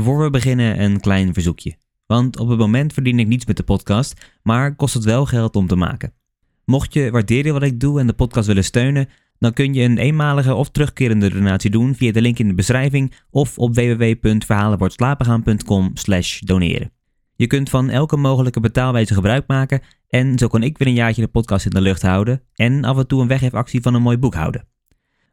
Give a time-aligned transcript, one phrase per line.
[0.00, 1.76] Voor we beginnen een klein verzoekje.
[2.06, 5.56] Want op het moment verdien ik niets met de podcast, maar kost het wel geld
[5.56, 6.12] om te maken.
[6.64, 9.08] Mocht je waarderen wat ik doe en de podcast willen steunen,
[9.38, 13.14] dan kun je een eenmalige of terugkerende donatie doen via de link in de beschrijving
[13.30, 15.92] of op www.verhalenwoordslapengaan.com
[16.40, 16.92] doneren.
[17.36, 21.22] Je kunt van elke mogelijke betaalwijze gebruik maken en zo kan ik weer een jaartje
[21.22, 24.18] de podcast in de lucht houden en af en toe een weggeefactie van een mooi
[24.18, 24.66] boek houden.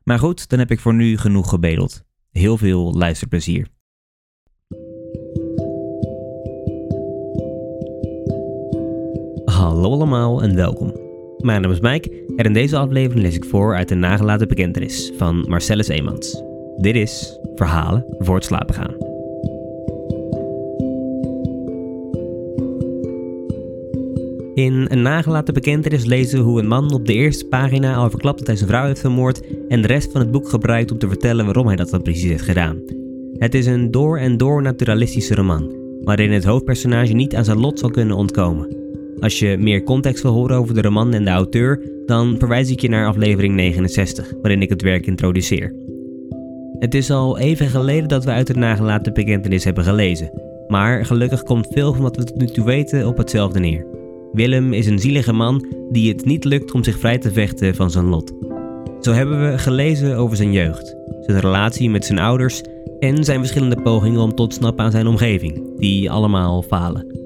[0.03, 2.03] Maar goed, dan heb ik voor nu genoeg gebedeld.
[2.31, 3.73] Heel veel luisterplezier.
[9.55, 10.93] Hallo allemaal en welkom.
[11.37, 15.11] Mijn naam is Mike en in deze aflevering lees ik voor uit de nagelaten bekentenis
[15.17, 16.43] van Marcellus Eemans.
[16.77, 18.93] Dit is Verhalen voor het slapen gaan.
[24.53, 28.37] In een nagelaten bekentenis lezen we hoe een man op de eerste pagina al verklapt
[28.37, 31.07] dat hij zijn vrouw heeft vermoord en de rest van het boek gebruikt om te
[31.07, 32.81] vertellen waarom hij dat dan precies heeft gedaan.
[33.37, 35.71] Het is een door en door naturalistische roman,
[36.03, 38.74] waarin het hoofdpersonage niet aan zijn lot zal kunnen ontkomen.
[39.19, 42.79] Als je meer context wil horen over de roman en de auteur, dan verwijs ik
[42.79, 45.73] je naar aflevering 69, waarin ik het werk introduceer.
[46.79, 50.31] Het is al even geleden dat we uit het nagelaten bekentenis hebben gelezen,
[50.67, 53.85] maar gelukkig komt veel van wat we tot nu toe weten op hetzelfde neer.
[54.31, 57.91] Willem is een zielige man die het niet lukt om zich vrij te vechten van
[57.91, 58.33] zijn lot.
[58.99, 62.61] Zo hebben we gelezen over zijn jeugd, zijn relatie met zijn ouders
[62.99, 67.24] en zijn verschillende pogingen om tot snappen aan zijn omgeving, die allemaal falen.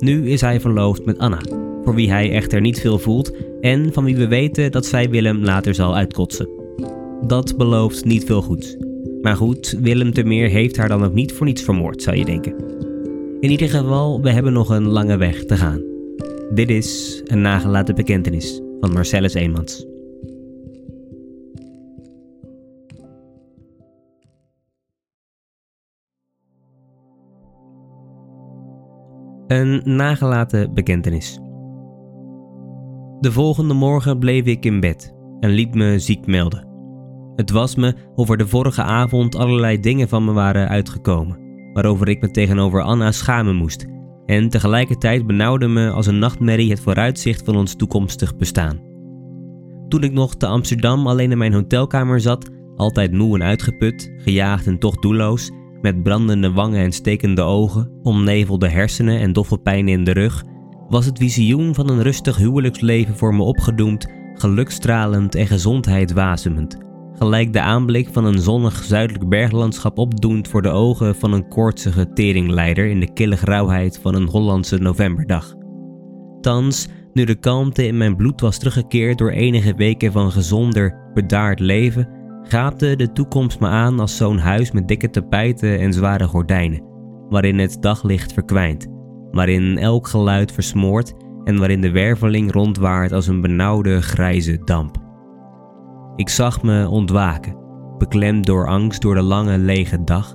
[0.00, 1.40] Nu is hij verloofd met Anna,
[1.84, 5.44] voor wie hij echter niet veel voelt en van wie we weten dat zij Willem
[5.44, 6.48] later zal uitkotsen.
[7.26, 8.76] Dat belooft niet veel goeds.
[9.22, 12.24] Maar goed, Willem te meer heeft haar dan ook niet voor niets vermoord, zou je
[12.24, 12.54] denken.
[13.40, 15.82] In ieder geval, we hebben nog een lange weg te gaan.
[16.54, 19.89] Dit is een nagelaten bekentenis van Marcellus Eemans.
[29.50, 31.38] Een nagelaten bekentenis.
[33.20, 36.68] De volgende morgen bleef ik in bed en liet me ziek melden.
[37.36, 41.38] Het was me of er de vorige avond allerlei dingen van me waren uitgekomen,
[41.72, 43.86] waarover ik me tegenover Anna schamen moest,
[44.26, 48.80] en tegelijkertijd benauwde me als een nachtmerrie het vooruitzicht van ons toekomstig bestaan.
[49.88, 54.66] Toen ik nog te Amsterdam alleen in mijn hotelkamer zat, altijd moe en uitgeput, gejaagd
[54.66, 60.04] en toch doelloos, met brandende wangen en stekende ogen, omnevelde hersenen en doffe pijn in
[60.04, 60.44] de rug,
[60.88, 66.78] was het visioen van een rustig huwelijksleven voor me opgedoemd, gelukstralend en gezondheid wasemend.
[67.12, 72.12] Gelijk de aanblik van een zonnig zuidelijk berglandschap opdoend voor de ogen van een koortsige
[72.12, 75.54] teringleider in de kille grauwheid van een Hollandse novemberdag.
[76.40, 81.60] Thans, nu de kalmte in mijn bloed was teruggekeerd door enige weken van gezonder, bedaard
[81.60, 82.08] leven,
[82.42, 86.82] gaapte de toekomst me aan als zo'n huis met dikke tapijten en zware gordijnen,
[87.28, 88.86] waarin het daglicht verkwijnt,
[89.30, 91.12] waarin elk geluid versmoort
[91.44, 94.96] en waarin de werveling rondwaart als een benauwde grijze damp.
[96.16, 97.56] Ik zag me ontwaken,
[97.98, 100.34] beklemd door angst door de lange lege dag.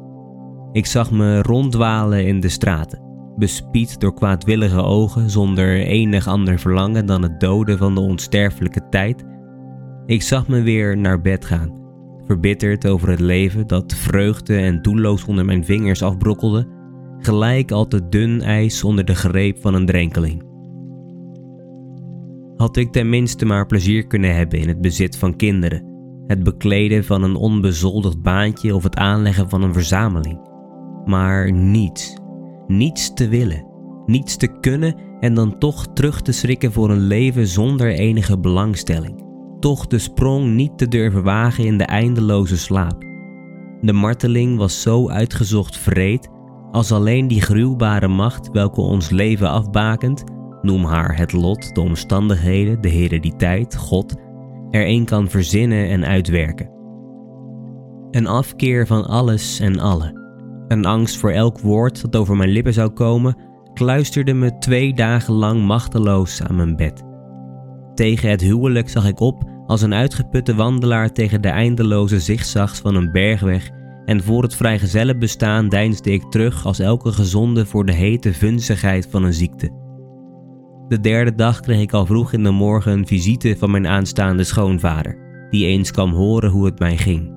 [0.72, 3.02] Ik zag me ronddwalen in de straten,
[3.36, 9.24] bespied door kwaadwillige ogen zonder enig ander verlangen dan het doden van de onsterfelijke tijd.
[10.06, 11.84] Ik zag me weer naar bed gaan
[12.28, 16.68] verbitterd over het leven dat vreugde en doelloos onder mijn vingers afbrokkelde,
[17.20, 20.44] gelijk al te dun ijs onder de greep van een drenkeling.
[22.56, 25.94] Had ik tenminste maar plezier kunnen hebben in het bezit van kinderen,
[26.28, 30.40] het bekleden van een onbezoldigd baantje of het aanleggen van een verzameling.
[31.06, 32.18] Maar niets,
[32.68, 33.68] niets te willen,
[34.06, 39.25] niets te kunnen en dan toch terug te schrikken voor een leven zonder enige belangstelling
[39.60, 43.04] toch de sprong niet te durven wagen in de eindeloze slaap.
[43.82, 46.30] De marteling was zo uitgezocht vreed
[46.76, 50.24] als alleen die gruwbare macht welke ons leven afbakent,
[50.62, 54.16] noem haar het lot, de omstandigheden, de herediteit, God,
[54.72, 56.70] er een kan verzinnen en uitwerken.
[58.12, 60.24] Een afkeer van alles en alle.
[60.68, 63.38] Een angst voor elk woord dat over mijn lippen zou komen,
[63.74, 67.04] kluisterde me twee dagen lang machteloos aan mijn bed.
[67.96, 72.96] Tegen het huwelijk zag ik op als een uitgeputte wandelaar tegen de eindeloze zigzags van
[72.96, 73.70] een bergweg
[74.06, 79.24] en voor het vrijgezellenbestaan deinsde ik terug als elke gezonde voor de hete vunzigheid van
[79.24, 79.84] een ziekte.
[80.88, 84.44] De derde dag kreeg ik al vroeg in de morgen een visite van mijn aanstaande
[84.44, 85.18] schoonvader,
[85.50, 87.34] die eens kwam horen hoe het mij ging.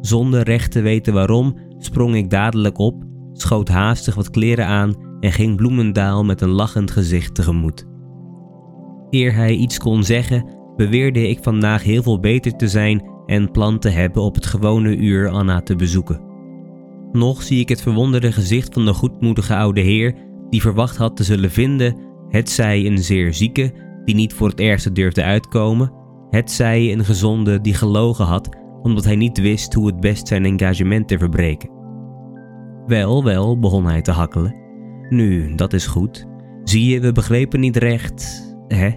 [0.00, 5.32] Zonder recht te weten waarom, sprong ik dadelijk op, schoot haastig wat kleren aan en
[5.32, 7.86] ging Bloemendaal met een lachend gezicht tegemoet.
[9.10, 10.44] Eer hij iets kon zeggen,
[10.76, 14.96] beweerde ik vandaag heel veel beter te zijn en plan te hebben op het gewone
[14.96, 16.20] uur Anna te bezoeken.
[17.12, 20.14] Nog zie ik het verwonderde gezicht van de goedmoedige oude heer
[20.50, 21.96] die verwacht had te zullen vinden,
[22.28, 23.72] het zij een zeer zieke
[24.04, 25.92] die niet voor het ergste durfde uitkomen,
[26.30, 30.44] het zij een gezonde die gelogen had omdat hij niet wist hoe het best zijn
[30.44, 31.70] engagement te verbreken.
[32.86, 34.54] Wel, wel, begon hij te hakkelen.
[35.08, 36.26] Nu, dat is goed.
[36.64, 38.90] Zie je, we begrepen niet recht, hè?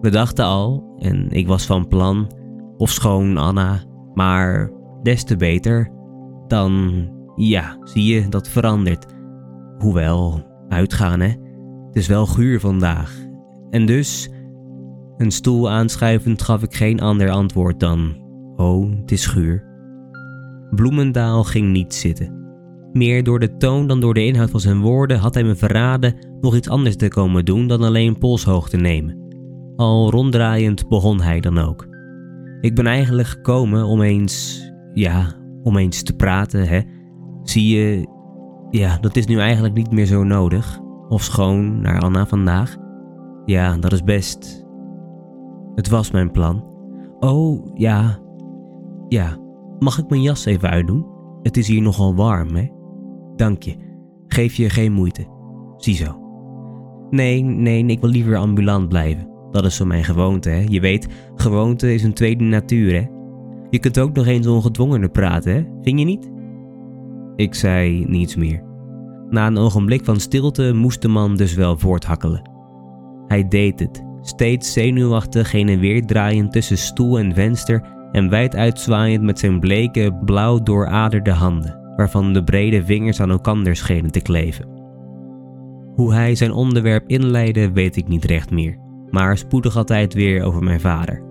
[0.00, 2.30] We dachten al, en ik was van plan,
[2.76, 3.82] of schoon Anna,
[4.14, 4.70] maar
[5.02, 5.90] des te beter,
[6.46, 7.04] dan,
[7.36, 9.06] ja, zie je, dat verandert.
[9.78, 11.28] Hoewel, uitgaan hè,
[11.86, 13.14] het is wel guur vandaag.
[13.70, 14.30] En dus,
[15.16, 18.16] een stoel aanschuivend gaf ik geen ander antwoord dan,
[18.56, 19.64] oh, het is guur.
[20.70, 22.43] Bloemendaal ging niet zitten.
[22.94, 26.14] Meer door de toon dan door de inhoud van zijn woorden had hij me verraden
[26.40, 29.18] nog iets anders te komen doen dan alleen polshoog te nemen.
[29.76, 31.86] Al ronddraaiend begon hij dan ook.
[32.60, 34.62] Ik ben eigenlijk gekomen om eens,
[34.92, 35.26] ja,
[35.62, 36.80] om eens te praten, hè.
[37.42, 38.06] Zie je,
[38.70, 40.80] ja, dat is nu eigenlijk niet meer zo nodig.
[41.08, 42.76] Of schoon naar Anna vandaag.
[43.44, 44.66] Ja, dat is best.
[45.74, 46.64] Het was mijn plan.
[47.18, 48.18] Oh, ja.
[49.08, 49.38] Ja,
[49.78, 51.06] mag ik mijn jas even uitdoen?
[51.42, 52.68] Het is hier nogal warm, hè?
[53.36, 53.74] Dank je.
[54.26, 55.26] Geef je geen moeite.
[55.76, 56.18] Ziezo.
[57.10, 59.28] Nee, nee, ik wil liever ambulant blijven.
[59.50, 60.64] Dat is zo mijn gewoonte, hè.
[60.68, 63.06] Je weet, gewoonte is een tweede natuur, hè.
[63.70, 65.64] Je kunt ook nog eens ongedwongener praten, hè.
[65.82, 66.30] Vind je niet?
[67.36, 68.62] Ik zei niets meer.
[69.30, 72.50] Na een ogenblik van stilte moest de man dus wel voorthakkelen.
[73.26, 77.82] Hij deed het, steeds zenuwachtig heen en weer draaiend tussen stoel en venster
[78.12, 83.76] en wijd uitzwaaiend met zijn bleke, blauw dooraderde handen waarvan de brede vingers aan elkander
[83.76, 84.68] schenen te kleven.
[85.94, 88.78] Hoe hij zijn onderwerp inleidde, weet ik niet recht meer,
[89.10, 91.22] maar spoedig altijd weer over mijn vader.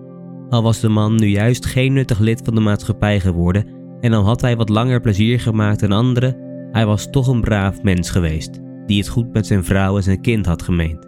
[0.50, 3.68] Al was de man nu juist geen nuttig lid van de maatschappij geworden
[4.00, 6.38] en al had hij wat langer plezier gemaakt dan anderen,
[6.71, 10.21] hij was toch een braaf mens geweest, die het goed met zijn vrouw en zijn
[10.21, 11.07] kind had gemeend.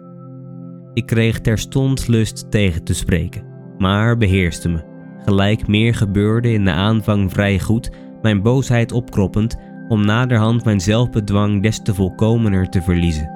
[0.94, 3.44] Ik kreeg terstond lust tegen te spreken,
[3.78, 4.94] maar beheerste me.
[5.24, 7.90] Gelijk meer gebeurde in de aanvang vrij goed
[8.26, 9.56] mijn boosheid opkroppend
[9.88, 13.30] om naderhand mijn zelfbedwang des te volkomener te verliezen.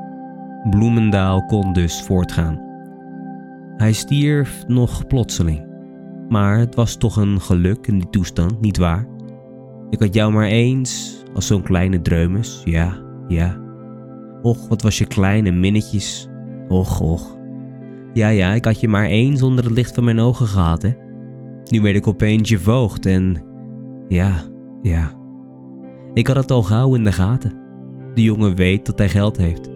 [0.71, 2.61] Bloemendaal kon dus voortgaan.
[3.77, 5.67] Hij stierf nog plotseling,
[6.29, 9.07] maar het was toch een geluk in die toestand, niet waar?
[9.91, 12.97] Ik had jou maar eens als zo'n kleine dreumes, ja,
[13.29, 13.61] ja.
[14.43, 16.29] Och, wat was je klein en minnetjes.
[16.69, 17.37] Och, och.
[18.13, 20.93] Ja, ja, ik had je maar eens onder het licht van mijn ogen gehad, hè.
[21.65, 23.49] Nu werd ik opeens je voogd en...
[24.09, 24.50] Ja,
[24.83, 25.13] ja.
[26.15, 27.59] Ik had het al gauw in de gaten.
[28.15, 29.71] De jongen weet dat hij geld heeft.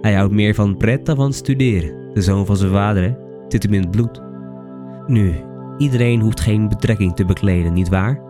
[0.00, 2.10] Hij houdt meer van pret dan van studeren.
[2.14, 3.14] De zoon van zijn vader, hè?
[3.48, 4.22] Zit hem in het bloed.
[5.06, 5.32] Nu,
[5.78, 8.22] iedereen hoeft geen betrekking te bekleden, nietwaar?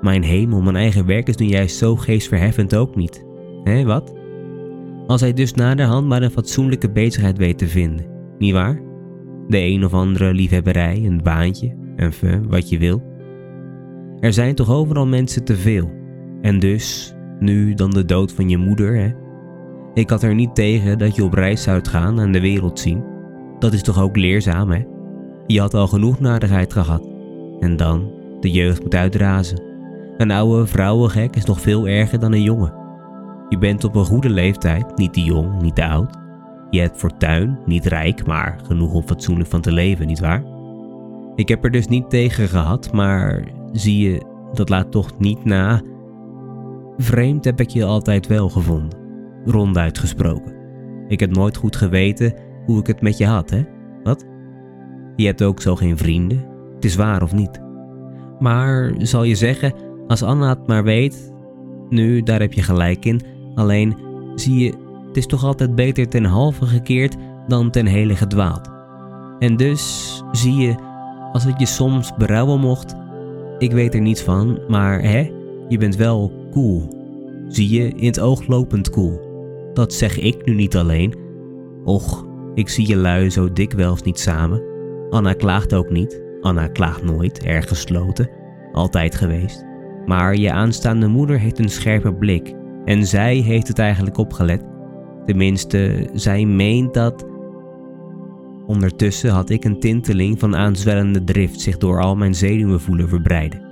[0.00, 3.24] Mijn hemel, mijn eigen werk is nu juist zo geestverheffend ook niet.
[3.64, 4.14] Hé, wat?
[5.06, 8.06] Als hij dus naderhand maar een fatsoenlijke bezigheid weet te vinden,
[8.38, 8.82] nietwaar?
[9.48, 13.02] De een of andere liefhebberij, een baantje, enfin, wat je wil.
[14.26, 15.90] Er zijn toch overal mensen te veel.
[16.40, 19.10] En dus, nu dan de dood van je moeder, hè?
[19.94, 23.04] Ik had er niet tegen dat je op reis zou gaan en de wereld zien.
[23.58, 24.84] Dat is toch ook leerzaam, hè?
[25.46, 27.08] Je had al genoeg nadigheid gehad.
[27.60, 29.62] En dan, de jeugd moet uitrazen.
[30.16, 32.74] Een oude vrouwengek is nog veel erger dan een jongen.
[33.48, 36.14] Je bent op een goede leeftijd, niet te jong, niet te oud.
[36.70, 40.44] Je hebt fortuin, niet rijk, maar genoeg om fatsoenlijk van te leven, nietwaar?
[41.34, 43.44] Ik heb er dus niet tegen gehad, maar
[43.80, 44.20] zie je,
[44.52, 45.82] dat laat toch niet na.
[46.96, 48.98] Vreemd heb ik je altijd wel gevonden,
[49.44, 50.54] ronduit gesproken.
[51.08, 52.34] Ik heb nooit goed geweten
[52.66, 53.62] hoe ik het met je had, hè?
[54.02, 54.24] Wat?
[55.16, 57.60] Je hebt ook zo geen vrienden, het is waar of niet?
[58.38, 59.72] Maar zal je zeggen,
[60.06, 61.32] als Anna het maar weet,
[61.88, 63.20] nu daar heb je gelijk in,
[63.54, 63.96] alleen
[64.34, 64.72] zie je,
[65.06, 67.16] het is toch altijd beter ten halve gekeerd
[67.46, 68.70] dan ten hele gedwaald.
[69.38, 70.74] En dus zie je,
[71.32, 72.94] als het je soms berouwen mocht,
[73.58, 75.32] ik weet er niets van, maar hè,
[75.68, 76.88] je bent wel cool.
[77.48, 79.20] Zie je, in het oog lopend cool.
[79.72, 81.14] Dat zeg ik nu niet alleen.
[81.84, 84.62] Och, ik zie je lui zo dikwijls niet samen.
[85.10, 86.22] Anna klaagt ook niet.
[86.40, 88.30] Anna klaagt nooit, erg gesloten.
[88.72, 89.64] Altijd geweest.
[90.06, 92.54] Maar je aanstaande moeder heeft een scherpe blik.
[92.84, 94.62] En zij heeft het eigenlijk opgelet.
[95.26, 97.26] Tenminste, zij meent dat
[98.66, 103.64] Ondertussen had ik een tinteling van aanzwellende drift zich door al mijn zenuwen voelen verbreiden.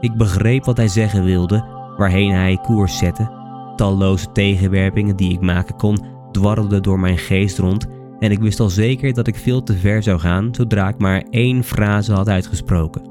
[0.00, 1.64] Ik begreep wat hij zeggen wilde,
[1.96, 3.30] waarheen hij koers zette.
[3.76, 7.86] Talloze tegenwerpingen die ik maken kon, dwarrelden door mijn geest rond
[8.18, 11.24] en ik wist al zeker dat ik veel te ver zou gaan zodra ik maar
[11.30, 13.02] één frase had uitgesproken.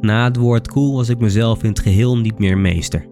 [0.00, 3.06] Na het woord cool was ik mezelf in het geheel niet meer meester.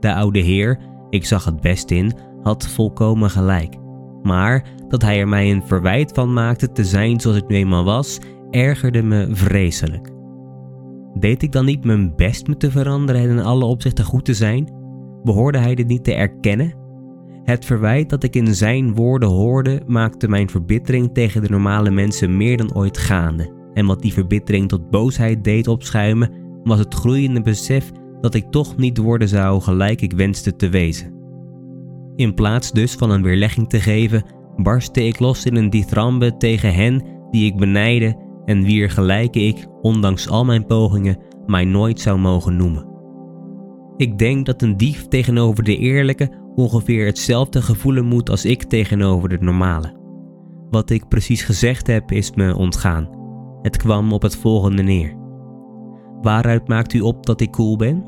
[0.00, 0.78] De oude heer,
[1.10, 2.12] ik zag het best in,
[2.42, 3.76] had volkomen gelijk.
[4.22, 7.84] Maar dat hij er mij een verwijt van maakte te zijn zoals ik nu eenmaal
[7.84, 8.18] was,
[8.50, 10.10] ergerde me vreselijk.
[11.18, 14.34] Deed ik dan niet mijn best me te veranderen en in alle opzichten goed te
[14.34, 14.72] zijn?
[15.22, 16.74] Behoorde hij dit niet te erkennen?
[17.44, 22.36] Het verwijt dat ik in zijn woorden hoorde maakte mijn verbittering tegen de normale mensen
[22.36, 23.58] meer dan ooit gaande.
[23.74, 26.30] En wat die verbittering tot boosheid deed opschuimen,
[26.62, 31.14] was het groeiende besef dat ik toch niet worden zou gelijk ik wenste te wezen.
[32.16, 34.22] In plaats dus van een weerlegging te geven,
[34.62, 39.66] barstte ik los in een ditrambe tegen hen die ik benijde en wier gelijke ik,
[39.82, 42.88] ondanks al mijn pogingen, mij nooit zou mogen noemen.
[43.96, 49.28] Ik denk dat een dief tegenover de eerlijke ongeveer hetzelfde gevoelen moet als ik tegenover
[49.28, 49.98] de normale.
[50.70, 53.08] Wat ik precies gezegd heb is me ontgaan.
[53.62, 55.16] Het kwam op het volgende neer.
[56.20, 58.04] Waaruit maakt u op dat ik cool ben?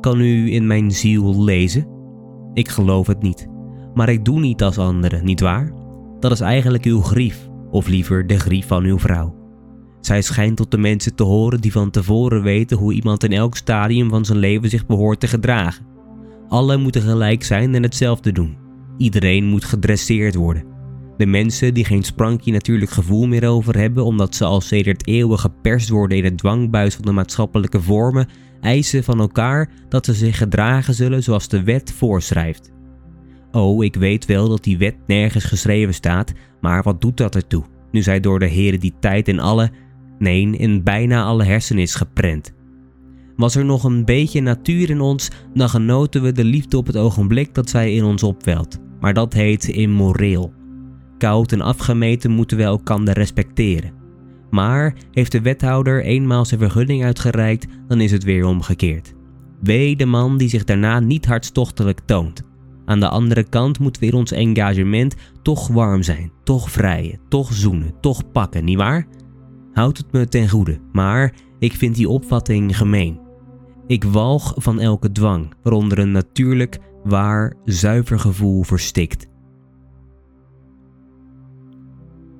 [0.00, 1.86] Kan u in mijn ziel lezen?
[2.52, 3.48] Ik geloof het niet,
[3.94, 5.72] maar ik doe niet als anderen, nietwaar?
[6.20, 9.40] Dat is eigenlijk uw grief, of liever de grief van uw vrouw.
[10.00, 13.56] Zij schijnt tot de mensen te horen die van tevoren weten hoe iemand in elk
[13.56, 15.86] stadium van zijn leven zich behoort te gedragen.
[16.48, 18.56] Alle moeten gelijk zijn en hetzelfde doen.
[18.96, 20.64] Iedereen moet gedresseerd worden.
[21.16, 25.38] De mensen die geen sprankje natuurlijk gevoel meer over hebben omdat ze al sedert eeuwen
[25.38, 28.28] geperst worden in het dwangbuis van de maatschappelijke vormen,
[28.60, 32.72] eisen van elkaar dat ze zich gedragen zullen zoals de wet voorschrijft.
[33.52, 37.64] Oh, ik weet wel dat die wet nergens geschreven staat, maar wat doet dat ertoe,
[37.90, 39.70] nu zij door de heren die tijd in alle,
[40.18, 42.52] nee, in bijna alle hersenen is geprent.
[43.36, 46.96] Was er nog een beetje natuur in ons, dan genoten we de liefde op het
[46.96, 48.78] ogenblik dat zij in ons opwelt.
[49.00, 50.52] Maar dat heet immoreel.
[51.18, 53.92] Koud en afgemeten moeten we elkander respecteren.
[54.50, 59.14] Maar heeft de wethouder eenmaal zijn vergunning uitgereikt, dan is het weer omgekeerd.
[59.60, 62.42] Wee de man die zich daarna niet hartstochtelijk toont.
[62.84, 67.94] Aan de andere kant moet weer ons engagement toch warm zijn, toch vrijen, toch zoenen,
[68.00, 69.06] toch pakken, nietwaar?
[69.72, 73.20] Houd het me ten goede, maar ik vind die opvatting gemeen.
[73.86, 79.30] Ik walg van elke dwang, waaronder een natuurlijk, waar, zuiver gevoel verstikt.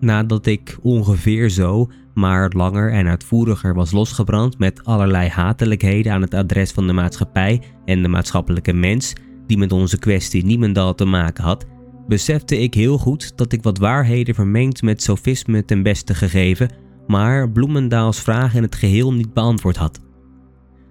[0.00, 6.34] Nadat ik ongeveer zo, maar langer en uitvoeriger was losgebrand met allerlei hatelijkheden aan het
[6.34, 9.12] adres van de maatschappij en de maatschappelijke mens,
[9.52, 11.66] die met onze kwestie niemendal te maken had,
[12.08, 16.70] besefte ik heel goed dat ik wat waarheden vermengd met sofisme ten beste gegeven,
[17.06, 20.00] maar Bloemendaals vraag in het geheel niet beantwoord had.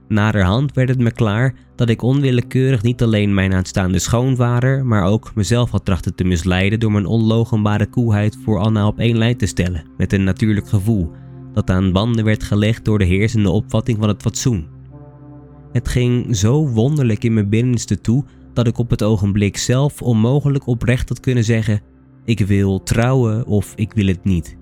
[0.07, 5.31] Naderhand werd het me klaar dat ik onwillekeurig niet alleen mijn aanstaande schoonvader, maar ook
[5.35, 9.45] mezelf had trachten te misleiden door mijn onlogenbare koelheid voor Anna op één lijn te
[9.45, 11.11] stellen, met een natuurlijk gevoel,
[11.53, 14.67] dat aan banden werd gelegd door de heersende opvatting van het fatsoen.
[15.71, 20.67] Het ging zo wonderlijk in mijn binnenste toe dat ik op het ogenblik zelf onmogelijk
[20.67, 21.81] oprecht had kunnen zeggen:
[22.25, 24.57] Ik wil trouwen of ik wil het niet.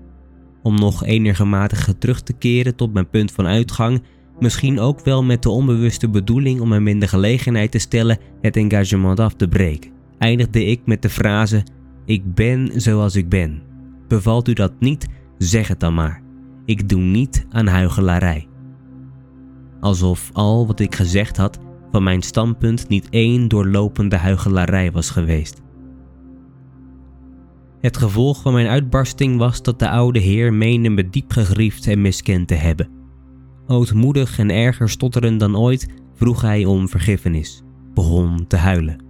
[0.62, 4.02] Om nog enigermate terug te keren tot mijn punt van uitgang
[4.40, 8.56] Misschien ook wel met de onbewuste bedoeling om hem in de gelegenheid te stellen het
[8.56, 9.90] engagement af te breken.
[10.18, 11.62] Eindigde ik met de frase:
[12.04, 13.62] Ik ben zoals ik ben.
[14.08, 15.06] Bevalt u dat niet,
[15.38, 16.22] zeg het dan maar.
[16.64, 18.48] Ik doe niet aan huichelarij.
[19.80, 21.58] Alsof al wat ik gezegd had
[21.90, 25.62] van mijn standpunt niet één doorlopende huichelarij was geweest.
[27.80, 32.00] Het gevolg van mijn uitbarsting was dat de oude heer meende me diep gegriefd en
[32.00, 32.88] miskend te hebben.
[33.66, 37.62] Ootmoedig en erger stotterend dan ooit vroeg hij om vergiffenis,
[37.94, 39.04] begon te huilen,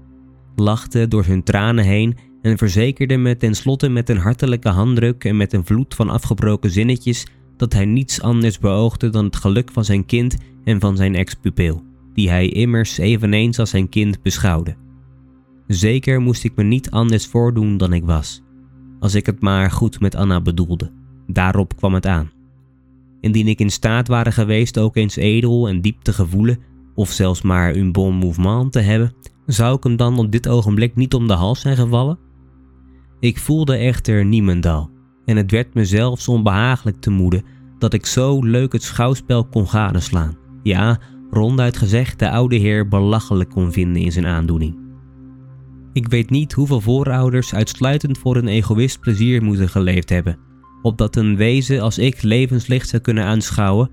[0.56, 5.52] lachte door zijn tranen heen en verzekerde me tenslotte met een hartelijke handdruk en met
[5.52, 10.06] een vloed van afgebroken zinnetjes dat hij niets anders beoogde dan het geluk van zijn
[10.06, 11.82] kind en van zijn ex-pupil,
[12.20, 14.76] die hij immers eveneens als zijn kind beschouwde.
[15.66, 18.42] Zeker moest ik me niet anders voordoen dan ik was,
[18.98, 20.92] als ik het maar goed met Anna bedoelde.
[21.26, 22.30] Daarop kwam het aan.
[23.20, 26.58] Indien ik in staat waren geweest ook eens edel en diep te gevoelen,
[26.94, 29.14] of zelfs maar een bon mouvement te hebben,
[29.46, 32.18] zou ik hem dan op dit ogenblik niet om de hals zijn gevallen?
[33.20, 34.90] Ik voelde echter niemendal,
[35.24, 37.42] en het werd me zelfs onbehagelijk te moede
[37.78, 40.36] dat ik zo leuk het schouwspel kon gadeslaan.
[40.62, 41.00] Ja,
[41.30, 44.78] ronduit gezegd, de oude heer belachelijk kon vinden in zijn aandoening.
[45.92, 50.48] Ik weet niet hoeveel voorouders uitsluitend voor een egoïst plezier moeten geleefd hebben
[50.82, 53.90] opdat een wezen als ik levenslicht zou kunnen aanschouwen,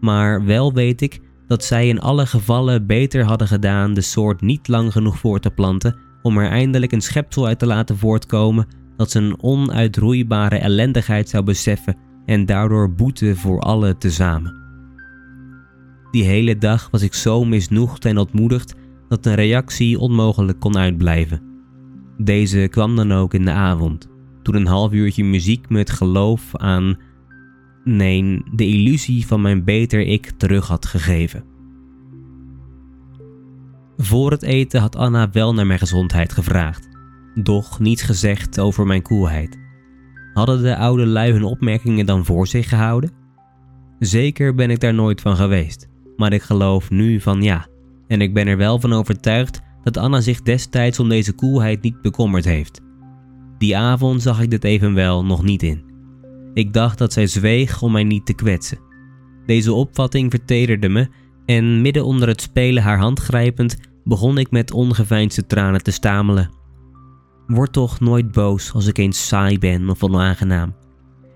[0.00, 4.68] maar wel weet ik dat zij in alle gevallen beter hadden gedaan de soort niet
[4.68, 8.66] lang genoeg voor te planten om er eindelijk een schepsel uit te laten voortkomen
[8.96, 14.59] dat zijn onuitroeibare ellendigheid zou beseffen en daardoor boete voor allen tezamen.
[16.10, 18.74] Die hele dag was ik zo misnoegd en ontmoedigd
[19.08, 21.42] dat een reactie onmogelijk kon uitblijven.
[22.18, 24.08] Deze kwam dan ook in de avond,
[24.42, 26.98] toen een half uurtje muziek me het geloof aan,
[27.84, 31.44] nee, de illusie van mijn beter ik terug had gegeven.
[33.96, 36.88] Voor het eten had Anna wel naar mijn gezondheid gevraagd,
[37.34, 39.58] doch niets gezegd over mijn koelheid.
[40.32, 43.10] Hadden de oude lui hun opmerkingen dan voor zich gehouden?
[43.98, 45.88] Zeker ben ik daar nooit van geweest,
[46.20, 47.66] maar ik geloof nu van ja.
[48.06, 52.00] En ik ben er wel van overtuigd dat Anna zich destijds om deze koelheid niet
[52.02, 52.80] bekommerd heeft.
[53.58, 55.84] Die avond zag ik dit evenwel nog niet in.
[56.54, 58.78] Ik dacht dat zij zweeg om mij niet te kwetsen.
[59.46, 61.08] Deze opvatting vertederde me
[61.46, 66.50] en midden onder het spelen haar hand grijpend begon ik met ongeveinsde tranen te stamelen.
[67.46, 70.74] Word toch nooit boos als ik eens saai ben of onaangenaam.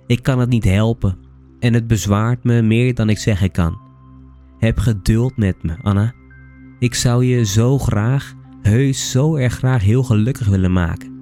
[0.06, 1.18] Ik kan het niet helpen
[1.58, 3.83] en het bezwaart me meer dan ik zeggen kan.
[4.64, 6.12] Heb geduld met me, Anna.
[6.78, 11.12] Ik zou je zo graag, heus zo erg graag heel gelukkig willen maken.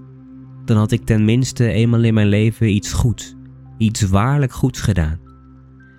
[0.65, 3.35] Dan had ik tenminste eenmaal in mijn leven iets goeds,
[3.79, 5.21] iets waarlijk goeds gedaan.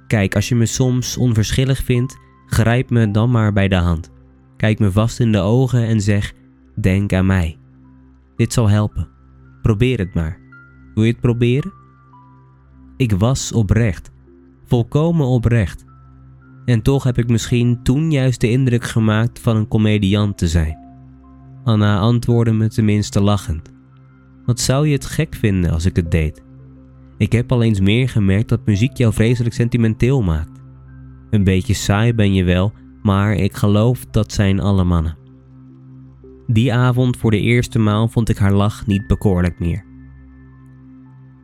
[0.08, 4.12] Kijk, als je me soms onverschillig vindt, grijp me dan maar bij de hand.
[4.58, 6.34] Kijk me vast in de ogen en zeg:
[6.76, 7.58] Denk aan mij.
[8.36, 9.10] Dit zal helpen.
[9.62, 10.40] Probeer het maar.
[10.94, 11.74] Wil je het proberen?
[12.98, 14.12] Ik was oprecht,
[14.66, 15.92] volkomen oprecht.
[16.66, 20.78] En toch heb ik misschien toen juist de indruk gemaakt van een comediant te zijn.
[21.64, 23.72] Anna antwoordde me tenminste lachend.
[24.46, 26.44] Wat zou je het gek vinden als ik het deed?
[27.18, 30.62] Ik heb al eens meer gemerkt dat muziek jou vreselijk sentimenteel maakt.
[31.30, 35.18] Een beetje saai ben je wel, maar ik geloof dat zijn alle mannen.
[36.48, 39.86] Die avond voor de eerste maal vond ik haar lach niet bekoorlijk meer.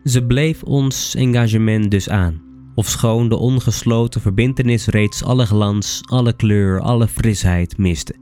[0.03, 2.41] Ze bleef ons engagement dus aan,
[2.79, 8.15] ofschoon de ongesloten verbintenis reeds alle glans, alle kleur, alle frisheid miste.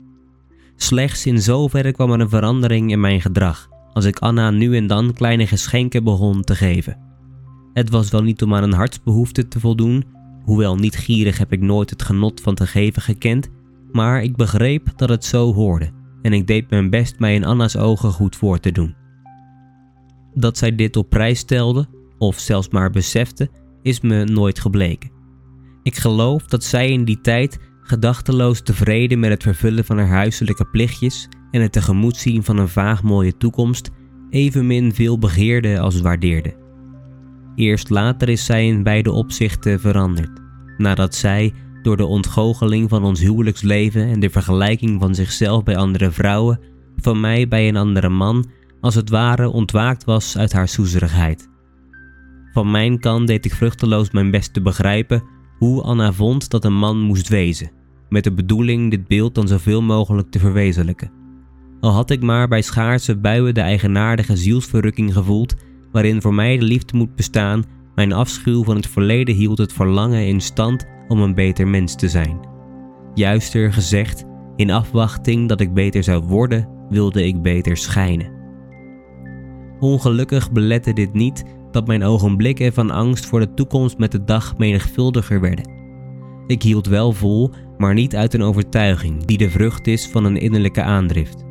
[0.75, 4.87] Slechts in zoverre kwam er een verandering in mijn gedrag, als ik Anna nu en
[4.87, 6.97] dan kleine geschenken begon te geven.
[7.73, 10.05] Het was wel niet om aan een hartsbehoefte te voldoen,
[10.43, 13.49] hoewel niet gierig heb ik nooit het genot van te geven gekend,
[13.91, 17.75] maar ik begreep dat het zo hoorde en ik deed mijn best mij in Anna's
[17.75, 18.95] ogen goed voor te doen.
[20.33, 23.49] Dat zij dit op prijs stelde, of zelfs maar besefte,
[23.81, 25.11] is me nooit gebleken.
[25.83, 30.65] Ik geloof dat zij in die tijd gedachteloos tevreden met het vervullen van haar huiselijke
[30.65, 33.89] plichtjes en het tegemoet zien van een vaag mooie toekomst
[34.29, 36.55] evenmin veel begeerde als waardeerde.
[37.55, 40.41] Eerst later is zij in beide opzichten veranderd,
[40.77, 46.11] nadat zij door de ontgoocheling van ons huwelijksleven en de vergelijking van zichzelf bij andere
[46.11, 46.59] vrouwen,
[46.97, 48.45] van mij bij een andere man,
[48.81, 51.49] als het ware ontwaakt was uit haar soezerigheid.
[52.53, 55.23] Van mijn kant deed ik vruchteloos mijn best te begrijpen
[55.57, 57.71] hoe Anna vond dat een man moest wezen,
[58.09, 61.11] met de bedoeling dit beeld dan zoveel mogelijk te verwezenlijken.
[61.79, 65.55] Al had ik maar bij schaarse buien de eigenaardige zielsverrukking gevoeld,
[65.91, 67.63] waarin voor mij de liefde moet bestaan,
[67.95, 72.09] mijn afschuw van het verleden hield het verlangen in stand om een beter mens te
[72.09, 72.39] zijn.
[73.13, 78.31] Juister gezegd, in afwachting dat ik beter zou worden, wilde ik beter schijnen.
[79.79, 84.57] Ongelukkig belette dit niet dat mijn ogenblikken van angst voor de toekomst met de dag
[84.57, 85.75] menigvuldiger werden.
[86.47, 90.37] Ik hield wel vol, maar niet uit een overtuiging die de vrucht is van een
[90.37, 91.45] innerlijke aandrift.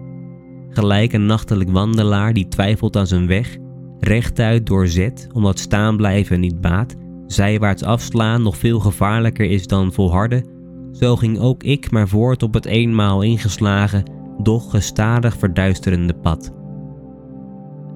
[0.70, 3.56] Gelijk een nachtelijk wandelaar die twijfelt aan zijn weg,
[4.00, 6.94] rechtuit doorzet omdat staan blijven niet baat,
[7.26, 10.46] zijwaarts afslaan nog veel gevaarlijker is dan volharden,
[10.92, 14.10] zo ging ook ik maar voort op het eenmaal ingeslagen,
[14.42, 16.52] doch gestadig verduisterende pad.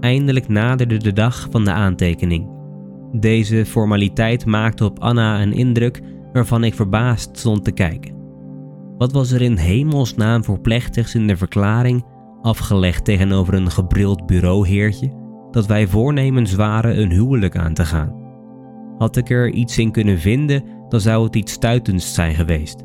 [0.00, 2.48] Eindelijk naderde de dag van de aantekening.
[3.12, 6.00] Deze formaliteit maakte op Anna een indruk
[6.32, 8.14] waarvan ik verbaasd stond te kijken.
[8.98, 12.04] Wat was er in hemelsnaam voor plechtigs in de verklaring,
[12.42, 15.12] afgelegd tegenover een gebrild bureauheertje,
[15.50, 18.18] dat wij voornemens waren een huwelijk aan te gaan?
[18.98, 22.84] Had ik er iets in kunnen vinden, dan zou het iets stuitends zijn geweest.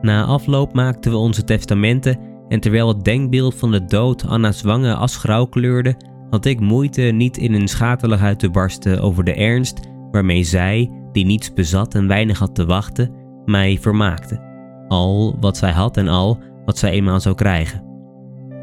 [0.00, 2.18] Na afloop maakten we onze testamenten
[2.48, 5.96] en terwijl het denkbeeld van de dood Anna's wangen asgrauw kleurde,
[6.30, 9.80] had ik moeite niet in een schateligheid te barsten over de ernst
[10.10, 13.12] waarmee zij, die niets bezat en weinig had te wachten,
[13.44, 14.46] mij vermaakte.
[14.88, 17.82] Al wat zij had en al wat zij eenmaal zou krijgen.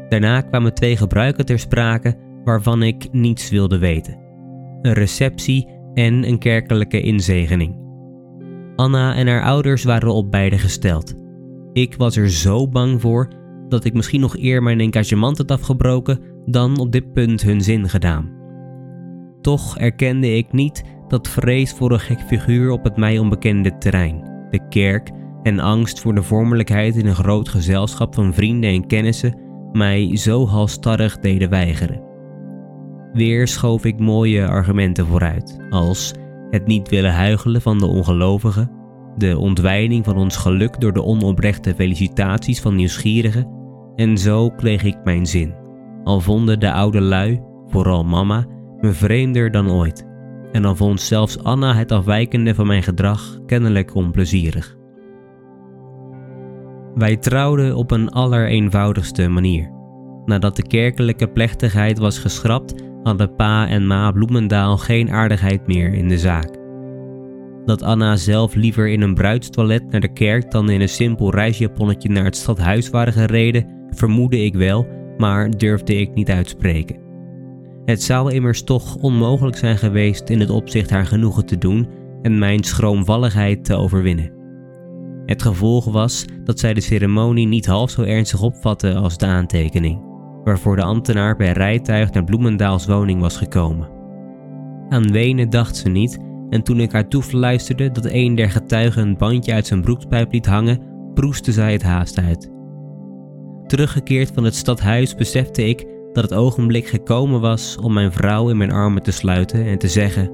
[0.08, 4.18] Daarna kwamen twee gebruiken ter sprake waarvan ik niets wilde weten:
[4.82, 7.84] een receptie en een kerkelijke inzegening.
[8.76, 11.14] Anna en haar ouders waren op beide gesteld.
[11.72, 13.28] Ik was er zo bang voor
[13.68, 17.88] dat ik misschien nog eer mijn engagement had afgebroken dan op dit punt hun zin
[17.88, 18.34] gedaan.
[19.40, 24.46] Toch erkende ik niet dat vrees voor een gek figuur op het mij onbekende terrein,
[24.50, 25.10] de kerk,
[25.42, 29.38] en angst voor de vormelijkheid in een groot gezelschap van vrienden en kennissen
[29.72, 32.02] mij zo halstarrig deden weigeren.
[33.12, 36.14] Weer schoof ik mooie argumenten vooruit, als
[36.50, 38.70] het niet willen huigelen van de ongelovigen,
[39.16, 43.48] de ontwijding van ons geluk door de onoprechte felicitaties van nieuwsgierigen,
[43.96, 45.54] en zo kreeg ik mijn zin.
[46.04, 48.46] Al vonden de oude lui, vooral mama,
[48.80, 50.06] me vreemder dan ooit.
[50.52, 54.76] En al vond zelfs Anna het afwijkende van mijn gedrag kennelijk onplezierig.
[56.94, 59.70] Wij trouwden op een allereenvoudigste manier.
[60.24, 66.08] Nadat de kerkelijke plechtigheid was geschrapt, hadden pa en ma Bloemendaal geen aardigheid meer in
[66.08, 66.65] de zaak.
[67.66, 72.08] Dat Anna zelf liever in een bruidstoilet naar de kerk dan in een simpel reisjaponnetje
[72.08, 76.96] naar het stadhuis waren gereden, vermoedde ik wel, maar durfde ik niet uitspreken.
[77.84, 81.88] Het zou immers toch onmogelijk zijn geweest in het opzicht haar genoegen te doen
[82.22, 84.32] en mijn schroomvalligheid te overwinnen.
[85.26, 90.00] Het gevolg was dat zij de ceremonie niet half zo ernstig opvatte als de aantekening,
[90.44, 93.88] waarvoor de ambtenaar per rijtuig naar Bloemendaals woning was gekomen.
[94.88, 96.18] Aan wenen dacht ze niet,
[96.50, 100.46] en toen ik haar toefluisterde dat een der getuigen een bandje uit zijn broekspijp liet
[100.46, 100.80] hangen,
[101.14, 102.50] proestte zij het haast uit.
[103.66, 108.56] Teruggekeerd van het stadhuis besefte ik dat het ogenblik gekomen was om mijn vrouw in
[108.56, 110.30] mijn armen te sluiten en te zeggen: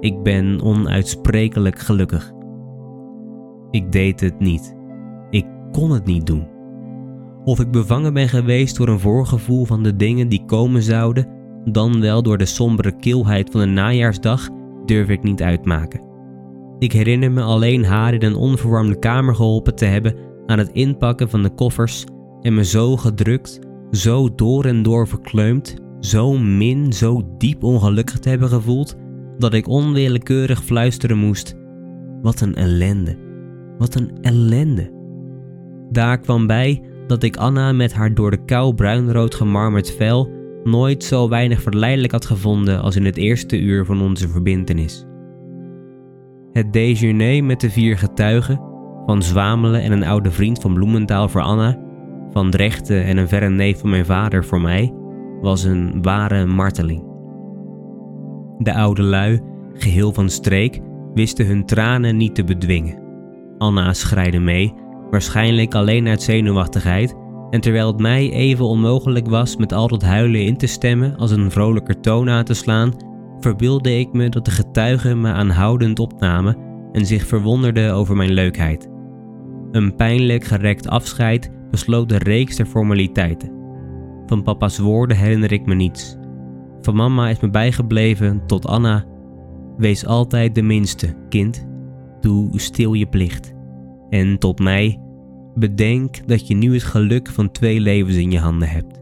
[0.00, 2.32] Ik ben onuitsprekelijk gelukkig.
[3.70, 4.76] Ik deed het niet.
[5.30, 6.48] Ik kon het niet doen.
[7.44, 11.28] Of ik bevangen ben geweest door een voorgevoel van de dingen die komen zouden,
[11.64, 14.48] dan wel door de sombere kilheid van een najaarsdag,
[14.88, 16.00] durf ik niet uitmaken.
[16.78, 20.14] Ik herinner me alleen haar in een onverwarmde kamer geholpen te hebben
[20.46, 22.04] aan het inpakken van de koffers
[22.40, 23.58] en me zo gedrukt,
[23.90, 28.96] zo door en door verkleumd, zo min, zo diep ongelukkig te hebben gevoeld,
[29.38, 31.56] dat ik onwillekeurig fluisteren moest:
[32.22, 33.16] Wat een ellende,
[33.78, 34.96] wat een ellende.
[35.90, 40.37] Daar kwam bij dat ik Anna met haar door de kou bruinrood gemarmerd vel
[40.70, 45.06] nooit zo weinig verleidelijk had gevonden als in het eerste uur van onze verbintenis.
[46.52, 48.60] Het déjeuner met de vier getuigen,
[49.06, 51.78] van Zwamelen en een oude vriend van Bloemendaal voor Anna,
[52.30, 54.94] van Drechten en een verre neef van mijn vader voor mij,
[55.40, 57.02] was een ware marteling.
[58.58, 59.40] De oude lui,
[59.72, 60.80] geheel van streek,
[61.14, 63.02] wisten hun tranen niet te bedwingen.
[63.58, 64.74] Anna schreide mee,
[65.10, 67.14] waarschijnlijk alleen uit zenuwachtigheid,
[67.50, 71.30] en terwijl het mij even onmogelijk was met al dat huilen in te stemmen als
[71.30, 72.92] een vrolijker toon aan te slaan,
[73.40, 76.56] verbeeldde ik me dat de getuigen me aanhoudend opnamen
[76.92, 78.88] en zich verwonderden over mijn leukheid.
[79.70, 83.52] Een pijnlijk gerekt afscheid besloot de reeks der formaliteiten.
[84.26, 86.16] Van papa's woorden herinner ik me niets.
[86.80, 89.04] Van mama is me bijgebleven tot Anna.
[89.76, 91.66] Wees altijd de minste, kind.
[92.20, 93.54] Doe stil je plicht.
[94.08, 95.00] En tot mij,
[95.58, 99.00] bedenk dat je nu het geluk van twee levens in je handen hebt.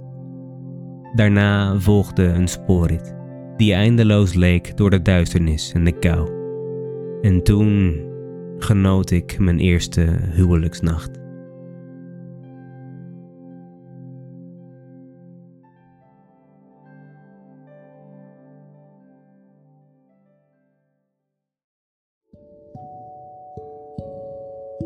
[1.14, 3.14] Daarna volgde een spoorrit,
[3.56, 6.30] die eindeloos leek door de duisternis en de kou.
[7.20, 8.00] En toen
[8.58, 11.25] genoot ik mijn eerste huwelijksnacht.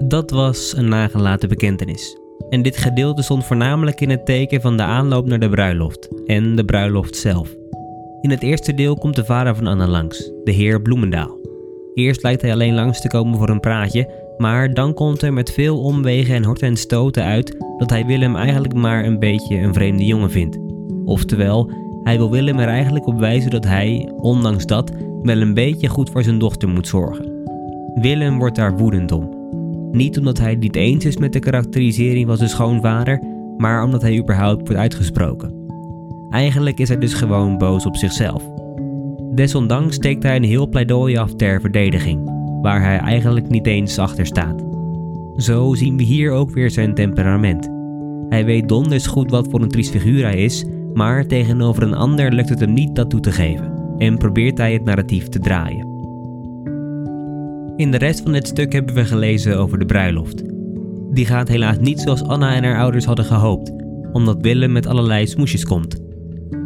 [0.04, 2.18] Dat was een nagelaten bekentenis.
[2.48, 6.56] En dit gedeelte stond voornamelijk in het teken van de aanloop naar de bruiloft en
[6.56, 7.54] de bruiloft zelf.
[8.20, 11.38] In het eerste deel komt de vader van Anna langs, de heer Bloemendaal.
[11.94, 15.52] Eerst lijkt hij alleen langs te komen voor een praatje, maar dan komt er met
[15.52, 19.74] veel omwegen en horten en stoten uit dat hij Willem eigenlijk maar een beetje een
[19.74, 20.58] vreemde jongen vindt.
[21.04, 21.70] Oftewel,
[22.02, 26.10] hij wil Willem er eigenlijk op wijzen dat hij, ondanks dat, wel een beetje goed
[26.10, 27.32] voor zijn dochter moet zorgen.
[27.94, 29.39] Willem wordt daar woedend om
[29.92, 33.22] niet omdat hij het niet eens is met de karakterisering van zijn schoonvader,
[33.56, 35.54] maar omdat hij überhaupt wordt uitgesproken.
[36.30, 38.44] Eigenlijk is hij dus gewoon boos op zichzelf.
[39.34, 42.30] Desondanks steekt hij een heel pleidooi af ter verdediging,
[42.62, 44.64] waar hij eigenlijk niet eens achter staat.
[45.36, 47.68] Zo zien we hier ook weer zijn temperament.
[48.28, 52.32] Hij weet donders goed wat voor een triest figuur hij is, maar tegenover een ander
[52.32, 55.89] lukt het hem niet dat toe te geven en probeert hij het narratief te draaien.
[57.80, 60.42] In de rest van dit stuk hebben we gelezen over de bruiloft.
[61.10, 63.72] Die gaat helaas niet zoals Anna en haar ouders hadden gehoopt,
[64.12, 66.00] omdat Willem met allerlei smoesjes komt.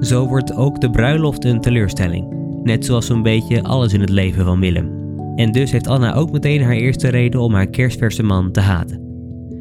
[0.00, 4.44] Zo wordt ook de bruiloft een teleurstelling, net zoals zo'n beetje alles in het leven
[4.44, 4.90] van Willem.
[5.36, 9.02] En dus heeft Anna ook meteen haar eerste reden om haar kerstverse man te haten.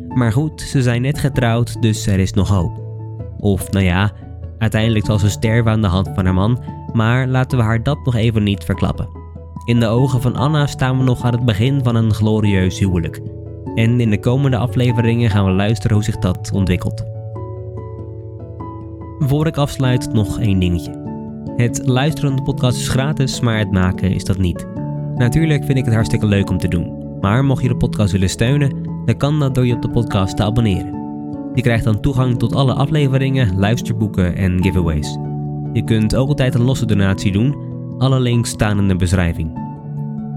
[0.08, 2.82] Maar goed, ze zijn net getrouwd, dus er is nog hoop.
[3.38, 4.12] Of nou ja,
[4.58, 6.64] uiteindelijk zal ze sterven aan de hand van haar man,
[6.94, 9.23] maar laten we haar dat nog even niet verklappen.
[9.66, 13.22] In de ogen van Anna staan we nog aan het begin van een glorieus huwelijk.
[13.76, 17.04] En in de komende afleveringen gaan we luisteren hoe zich dat ontwikkelt.
[19.20, 21.02] Voor ik afsluit nog één dingetje.
[21.56, 24.68] Het luisteren de podcast is gratis, maar het maken is dat niet.
[25.16, 27.18] Natuurlijk vind ik het hartstikke leuk om te doen.
[27.22, 30.38] Maar mocht je de podcast willen steunen, dan kan dat door je op de podcast
[30.38, 31.02] te abonneren.
[31.54, 35.18] Je krijgt dan toegang tot alle afleveringen, luisterboeken en giveaways.
[35.74, 37.56] Je kunt ook altijd een losse donatie doen.
[37.98, 39.62] Alle links staan in de beschrijving.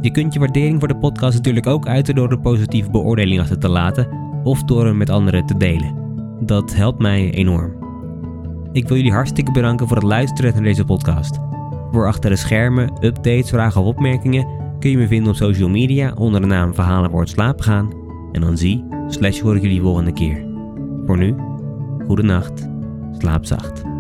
[0.01, 3.59] Je kunt je waardering voor de podcast natuurlijk ook uiten door een positieve beoordeling achter
[3.59, 4.09] te laten
[4.45, 5.95] of door hem met anderen te delen.
[6.41, 7.73] Dat helpt mij enorm.
[8.73, 11.39] Ik wil jullie hartstikke bedanken voor het luisteren naar deze podcast.
[11.91, 14.47] Voor achter de schermen, updates, vragen of opmerkingen
[14.79, 17.91] kun je me vinden op social media onder de naam Verhalen voor het gaan.
[18.33, 20.47] En dan zie, slash hoor ik jullie volgende keer.
[21.07, 21.35] Voor nu,
[22.07, 22.69] goede nacht,
[23.19, 23.96] slaap zacht.